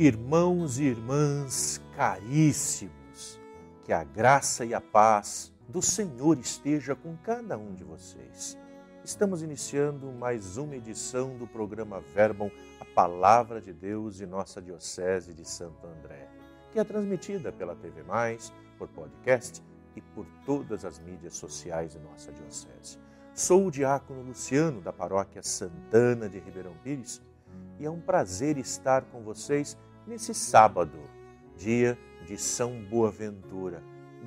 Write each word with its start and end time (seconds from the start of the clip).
Irmãos 0.00 0.78
e 0.78 0.84
irmãs 0.84 1.82
caríssimos, 1.96 3.40
que 3.82 3.92
a 3.92 4.04
graça 4.04 4.64
e 4.64 4.72
a 4.72 4.80
paz 4.80 5.52
do 5.68 5.82
Senhor 5.82 6.38
esteja 6.38 6.94
com 6.94 7.16
cada 7.16 7.58
um 7.58 7.74
de 7.74 7.82
vocês. 7.82 8.56
Estamos 9.02 9.42
iniciando 9.42 10.12
mais 10.12 10.56
uma 10.56 10.76
edição 10.76 11.36
do 11.36 11.48
programa 11.48 11.98
Verbum, 12.14 12.48
a 12.78 12.84
Palavra 12.84 13.60
de 13.60 13.72
Deus 13.72 14.20
e 14.20 14.26
nossa 14.26 14.62
Diocese 14.62 15.34
de 15.34 15.44
Santo 15.44 15.84
André, 15.84 16.28
que 16.70 16.78
é 16.78 16.84
transmitida 16.84 17.50
pela 17.50 17.74
TV 17.74 18.04
Mais, 18.04 18.52
por 18.78 18.86
podcast 18.86 19.60
e 19.96 20.00
por 20.00 20.24
todas 20.46 20.84
as 20.84 21.00
mídias 21.00 21.34
sociais 21.34 21.94
de 21.94 21.98
nossa 21.98 22.30
Diocese. 22.30 23.00
Sou 23.34 23.66
o 23.66 23.70
diácono 23.72 24.22
Luciano, 24.22 24.80
da 24.80 24.92
paróquia 24.92 25.42
Santana 25.42 26.28
de 26.28 26.38
Ribeirão 26.38 26.76
Pires, 26.84 27.20
e 27.80 27.84
é 27.84 27.90
um 27.90 28.00
prazer 28.00 28.58
estar 28.58 29.02
com 29.02 29.22
vocês 29.22 29.76
nesse 30.08 30.32
sábado, 30.32 30.98
dia 31.54 31.98
de 32.26 32.38
São 32.38 32.82
Boaventura, 32.84 33.82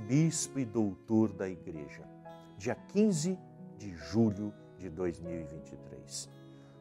bispo 0.08 0.60
e 0.60 0.66
doutor 0.66 1.34
da 1.34 1.50
Igreja, 1.50 2.04
dia 2.56 2.76
15 2.76 3.38
de 3.80 3.92
julho 3.96 4.54
de 4.78 4.90
2023. 4.90 6.30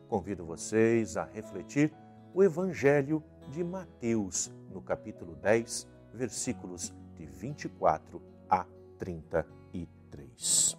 Convido 0.06 0.44
vocês 0.44 1.16
a 1.16 1.24
refletir 1.24 1.90
o 2.34 2.42
Evangelho 2.42 3.22
de 3.48 3.64
Mateus, 3.64 4.52
no 4.70 4.82
capítulo 4.82 5.34
10, 5.36 5.88
versículos 6.12 6.92
de 7.14 7.24
24 7.24 8.20
a 8.50 8.66
33. 8.98 10.76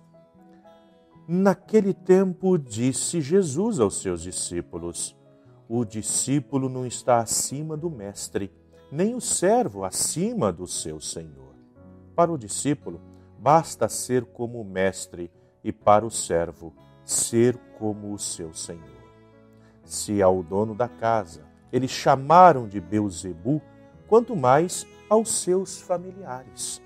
Naquele 1.28 1.94
tempo, 1.94 2.58
disse 2.58 3.20
Jesus 3.20 3.80
aos 3.80 4.00
seus 4.00 4.22
discípulos: 4.22 5.16
o 5.74 5.86
discípulo 5.86 6.68
não 6.68 6.86
está 6.86 7.20
acima 7.20 7.78
do 7.78 7.90
mestre, 7.90 8.52
nem 8.92 9.16
o 9.16 9.22
servo 9.22 9.86
acima 9.86 10.52
do 10.52 10.68
seu 10.68 11.00
senhor. 11.00 11.56
Para 12.14 12.30
o 12.30 12.38
discípulo, 12.38 13.00
basta 13.40 13.88
ser 13.88 14.26
como 14.26 14.60
o 14.60 14.66
mestre, 14.66 15.32
e 15.64 15.72
para 15.72 16.06
o 16.06 16.12
servo, 16.12 16.74
ser 17.06 17.58
como 17.80 18.14
o 18.14 18.20
seu 18.20 18.54
senhor. 18.54 18.84
Se 19.86 20.22
ao 20.22 20.44
dono 20.44 20.76
da 20.76 20.90
casa 20.90 21.46
eles 21.72 21.90
chamaram 21.92 22.68
de 22.68 22.82
Beuzebu, 22.82 23.62
quanto 24.10 24.36
mais 24.36 24.86
aos 25.10 25.30
seus 25.42 25.80
familiares. 25.80 26.82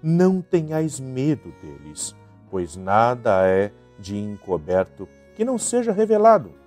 Não 0.00 0.40
tenhais 0.40 1.00
medo 1.00 1.52
deles, 1.60 2.14
pois 2.48 2.76
nada 2.76 3.44
é 3.44 3.72
de 3.98 4.16
encoberto 4.16 5.08
que 5.34 5.44
não 5.44 5.58
seja 5.58 5.90
revelado 5.90 6.59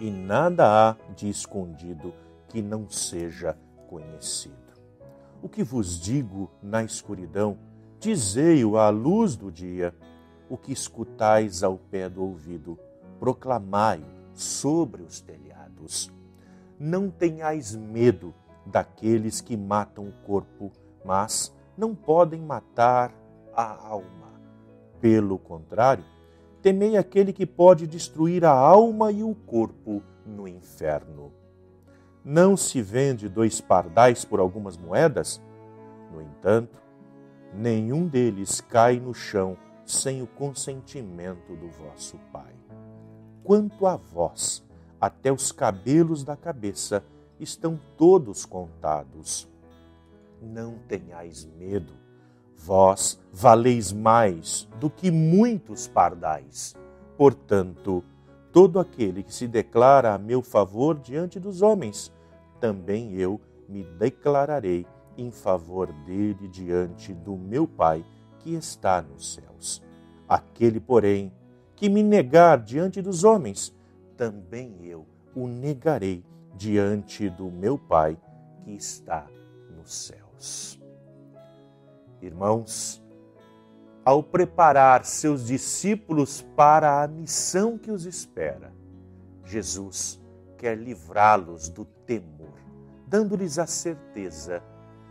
e 0.00 0.10
nada 0.10 0.90
há 0.90 0.96
de 1.14 1.28
escondido 1.28 2.14
que 2.48 2.62
não 2.62 2.88
seja 2.88 3.56
conhecido. 3.88 4.56
O 5.42 5.48
que 5.48 5.62
vos 5.62 6.00
digo 6.00 6.50
na 6.62 6.82
escuridão, 6.82 7.58
dizei-o 8.00 8.76
à 8.76 8.88
luz 8.90 9.36
do 9.36 9.50
dia. 9.50 9.94
O 10.48 10.56
que 10.56 10.72
escutais 10.72 11.62
ao 11.62 11.76
pé 11.76 12.08
do 12.08 12.22
ouvido, 12.22 12.78
proclamai 13.18 14.02
sobre 14.34 15.02
os 15.02 15.20
telhados. 15.20 16.10
Não 16.78 17.10
tenhais 17.10 17.74
medo 17.74 18.34
daqueles 18.64 19.40
que 19.40 19.56
matam 19.56 20.08
o 20.08 20.12
corpo, 20.26 20.72
mas 21.04 21.54
não 21.76 21.94
podem 21.94 22.40
matar 22.40 23.12
a 23.54 23.86
alma. 23.86 24.32
Pelo 25.00 25.38
contrário, 25.38 26.04
temei 26.62 26.96
aquele 26.96 27.32
que 27.32 27.46
pode 27.46 27.86
destruir 27.86 28.44
a 28.44 28.52
alma 28.52 29.12
e 29.12 29.22
o 29.22 29.34
corpo 29.34 30.02
no 30.26 30.46
inferno. 30.46 31.32
Não 32.24 32.56
se 32.56 32.82
vende 32.82 33.28
dois 33.28 33.60
pardais 33.60 34.24
por 34.24 34.40
algumas 34.40 34.76
moedas? 34.76 35.40
No 36.12 36.20
entanto, 36.20 36.78
nenhum 37.54 38.06
deles 38.06 38.60
cai 38.60 38.98
no 38.98 39.14
chão 39.14 39.56
sem 39.86 40.20
o 40.20 40.26
consentimento 40.26 41.54
do 41.56 41.68
vosso 41.68 42.18
Pai. 42.32 42.54
Quanto 43.42 43.86
a 43.86 43.96
vós, 43.96 44.62
até 45.00 45.32
os 45.32 45.52
cabelos 45.52 46.22
da 46.22 46.36
cabeça 46.36 47.02
estão 47.40 47.80
todos 47.96 48.44
contados. 48.44 49.48
Não 50.42 50.78
tenhais 50.86 51.46
medo 51.58 52.07
Vós 52.68 53.18
valeis 53.32 53.94
mais 53.94 54.68
do 54.78 54.90
que 54.90 55.10
muitos 55.10 55.88
pardais. 55.88 56.76
Portanto, 57.16 58.04
todo 58.52 58.78
aquele 58.78 59.22
que 59.22 59.34
se 59.34 59.48
declara 59.48 60.12
a 60.12 60.18
meu 60.18 60.42
favor 60.42 60.98
diante 60.98 61.40
dos 61.40 61.62
homens, 61.62 62.12
também 62.60 63.14
eu 63.14 63.40
me 63.66 63.84
declararei 63.84 64.86
em 65.16 65.30
favor 65.30 65.90
dele 66.04 66.46
diante 66.46 67.14
do 67.14 67.38
meu 67.38 67.66
Pai 67.66 68.04
que 68.40 68.52
está 68.54 69.00
nos 69.00 69.32
céus. 69.32 69.82
Aquele, 70.28 70.78
porém, 70.78 71.32
que 71.74 71.88
me 71.88 72.02
negar 72.02 72.58
diante 72.58 73.00
dos 73.00 73.24
homens, 73.24 73.74
também 74.14 74.76
eu 74.82 75.06
o 75.34 75.48
negarei 75.48 76.22
diante 76.54 77.30
do 77.30 77.50
meu 77.50 77.78
Pai 77.78 78.18
que 78.62 78.72
está 78.72 79.26
nos 79.74 79.90
céus. 79.90 80.77
Irmãos, 82.20 83.02
ao 84.04 84.22
preparar 84.22 85.04
seus 85.04 85.46
discípulos 85.46 86.42
para 86.56 87.02
a 87.02 87.06
missão 87.06 87.76
que 87.78 87.90
os 87.90 88.06
espera, 88.06 88.72
Jesus 89.44 90.20
quer 90.56 90.76
livrá-los 90.76 91.68
do 91.68 91.84
temor, 91.84 92.58
dando-lhes 93.06 93.58
a 93.58 93.66
certeza 93.66 94.62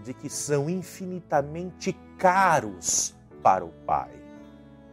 de 0.03 0.13
que 0.13 0.29
são 0.29 0.69
infinitamente 0.69 1.97
caros 2.18 3.16
para 3.41 3.63
o 3.63 3.72
Pai, 3.85 4.12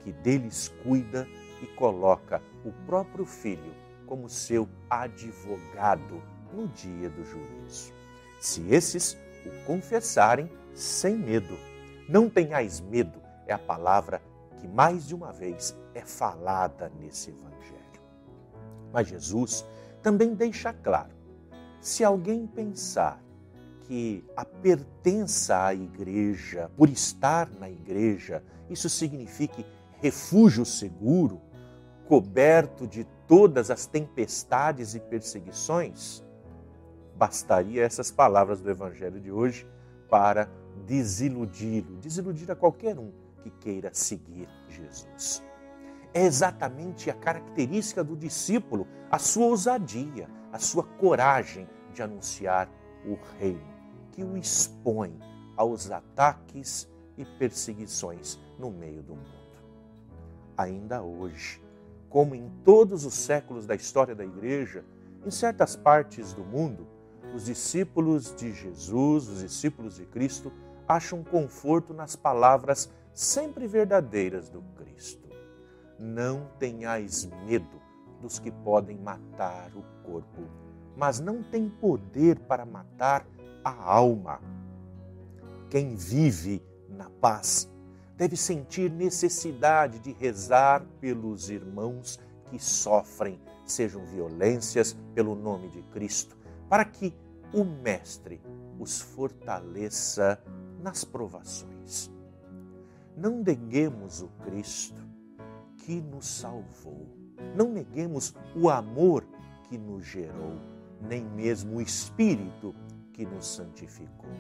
que 0.01 0.13
deles 0.13 0.73
cuida 0.83 1.27
e 1.63 1.67
coloca 1.67 2.41
o 2.65 2.73
próprio 2.87 3.25
Filho 3.25 3.75
como 4.07 4.29
seu 4.29 4.69
advogado 4.89 6.23
no 6.53 6.69
dia 6.69 7.11
do 7.11 7.25
juízo. 7.25 7.93
Se 8.39 8.73
esses 8.73 9.17
o 9.45 9.65
confessarem 9.67 10.51
sem 10.75 11.17
medo, 11.17 11.57
não 12.09 12.29
tenhais 12.29 12.81
medo 12.81 13.21
é 13.47 13.53
a 13.53 13.59
palavra 13.59 14.23
que 14.59 14.69
mais 14.69 15.07
de 15.07 15.15
uma 15.15 15.33
vez 15.33 15.77
é 15.95 16.01
falada 16.01 16.91
nesse 16.99 17.31
evangelho. 17.31 17.55
Mas 18.93 19.09
Jesus 19.09 19.65
também 20.03 20.35
deixa 20.35 20.73
claro: 20.73 21.15
se 21.81 22.05
alguém 22.05 22.47
pensar 22.47 23.23
que 23.83 24.25
a 24.37 24.45
pertença 24.45 25.67
à 25.67 25.75
igreja, 25.75 26.71
por 26.77 26.89
estar 26.89 27.51
na 27.59 27.69
igreja, 27.69 28.43
isso 28.71 28.89
signifique 28.89 29.65
refúgio 30.01 30.65
seguro, 30.65 31.41
coberto 32.07 32.87
de 32.87 33.05
todas 33.27 33.71
as 33.71 33.87
tempestades 33.87 34.95
e 34.95 35.01
perseguições, 35.01 36.25
bastaria 37.17 37.83
essas 37.83 38.11
palavras 38.11 38.61
do 38.61 38.71
evangelho 38.71 39.21
de 39.21 39.31
hoje 39.31 39.67
para 40.09 40.49
desiludi-lo, 40.87 41.97
desiludir 41.97 42.51
a 42.51 42.57
qualquer 42.57 42.99
um 42.99 43.13
que 43.43 43.51
queira 43.51 43.91
seguir 43.93 44.49
Jesus. 44.69 45.43
É 46.13 46.25
exatamente 46.25 47.11
a 47.11 47.15
característica 47.15 48.05
do 48.05 48.17
discípulo, 48.17 48.87
a 49.11 49.19
sua 49.19 49.47
ousadia, 49.47 50.29
a 50.53 50.59
sua 50.59 50.85
coragem 50.85 51.69
de 51.93 52.03
anunciar 52.03 52.69
o 53.05 53.19
reino, 53.39 53.75
que 54.13 54.23
o 54.23 54.37
expõe 54.37 55.19
aos 55.57 55.91
ataques 55.91 56.89
e 57.17 57.25
perseguições 57.25 58.39
no 58.59 58.71
meio 58.71 59.03
do 59.03 59.15
mundo. 59.15 59.35
Ainda 60.57 61.03
hoje, 61.03 61.61
como 62.09 62.35
em 62.35 62.49
todos 62.65 63.05
os 63.05 63.15
séculos 63.15 63.67
da 63.67 63.75
história 63.75 64.15
da 64.15 64.25
igreja, 64.25 64.85
em 65.27 65.31
certas 65.31 65.75
partes 65.75 66.33
do 66.33 66.45
mundo, 66.45 66.87
os 67.35 67.47
discípulos 67.47 68.35
de 68.37 68.53
Jesus, 68.53 69.29
os 69.29 69.41
discípulos 69.41 69.97
de 69.97 70.07
Cristo, 70.07 70.53
acham 70.87 71.25
conforto 71.25 71.93
nas 71.93 72.15
palavras 72.15 72.89
sempre 73.13 73.67
verdadeiras 73.67 74.49
do 74.49 74.63
Cristo. 74.77 75.29
Não 75.99 76.49
tenhais 76.59 77.29
medo 77.47 77.83
dos 78.21 78.39
que 78.39 78.51
podem 78.51 78.97
matar 78.99 79.71
o 79.75 79.83
corpo, 80.07 80.43
mas 80.97 81.19
não 81.19 81.43
tem 81.43 81.69
poder 81.69 82.39
para 82.39 82.65
matar 82.65 83.27
a 83.65 83.73
alma. 83.73 84.41
Quem 85.69 85.97
vive 85.97 86.63
na 86.89 87.11
paz 87.11 87.69
deve 88.17 88.37
sentir 88.37 88.91
necessidade 88.91 89.99
de 89.99 90.13
rezar 90.13 90.85
pelos 91.01 91.51
irmãos 91.51 92.21
que 92.49 92.63
sofrem, 92.63 93.41
sejam 93.65 94.05
violências 94.05 94.97
pelo 95.15 95.35
nome 95.35 95.69
de 95.71 95.83
Cristo, 95.85 96.37
para 96.69 96.85
que 96.85 97.15
o 97.53 97.65
Mestre 97.65 98.41
os 98.79 99.01
fortaleça 99.01 100.43
nas 100.81 101.05
provações. 101.05 102.11
Não 103.17 103.43
neguemos 103.43 104.23
o 104.23 104.29
Cristo 104.45 105.03
que 105.79 106.01
nos 106.01 106.27
salvou. 106.27 107.07
Não 107.55 107.71
neguemos 107.71 108.35
o 108.57 108.69
amor 108.69 109.25
que 109.69 109.79
nos 109.79 110.05
gerou, 110.05 110.57
nem 111.01 111.25
mesmo 111.25 111.77
o 111.77 111.81
Espírito 111.81 112.75
que 113.13 113.25
nos 113.25 113.47
santificou. 113.47 114.31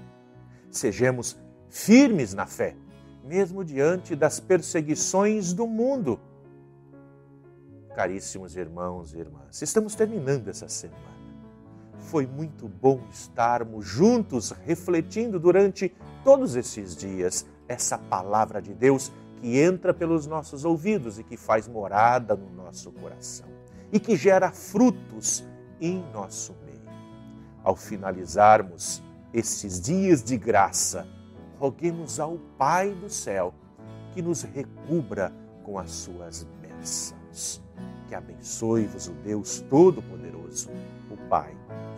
Sejamos 0.70 1.38
firmes 1.68 2.34
na 2.34 2.46
fé, 2.46 2.76
mesmo 3.22 3.64
diante 3.64 4.16
das 4.16 4.40
perseguições 4.40 5.52
do 5.52 5.66
mundo. 5.66 6.18
Caríssimos 7.94 8.56
irmãos 8.56 9.14
e 9.14 9.18
irmãs, 9.18 9.62
estamos 9.62 9.94
terminando 9.94 10.48
essa 10.48 10.68
semana. 10.68 11.13
Foi 12.04 12.26
muito 12.26 12.68
bom 12.68 13.00
estarmos 13.10 13.86
juntos 13.86 14.50
refletindo 14.50 15.38
durante 15.38 15.94
todos 16.22 16.54
esses 16.56 16.94
dias 16.96 17.46
essa 17.66 17.98
palavra 17.98 18.60
de 18.60 18.74
Deus 18.74 19.12
que 19.40 19.58
entra 19.58 19.92
pelos 19.92 20.26
nossos 20.26 20.64
ouvidos 20.64 21.18
e 21.18 21.24
que 21.24 21.36
faz 21.36 21.66
morada 21.66 22.34
no 22.36 22.50
nosso 22.50 22.92
coração 22.92 23.46
e 23.92 23.98
que 24.00 24.16
gera 24.16 24.50
frutos 24.50 25.44
em 25.80 26.04
nosso 26.12 26.54
meio. 26.64 26.80
Ao 27.62 27.74
finalizarmos 27.74 29.02
esses 29.32 29.80
dias 29.80 30.22
de 30.22 30.36
graça, 30.36 31.06
roguemos 31.58 32.20
ao 32.20 32.38
Pai 32.58 32.90
do 32.92 33.08
céu 33.08 33.54
que 34.12 34.20
nos 34.20 34.42
recubra 34.42 35.32
com 35.62 35.78
as 35.78 35.90
suas 35.90 36.46
bênçãos. 36.60 37.62
Que 38.08 38.14
abençoe-vos 38.14 39.08
o 39.08 39.12
Deus 39.12 39.60
Todo-Poderoso, 39.70 40.70
o 41.10 41.16
Pai, 41.28 41.56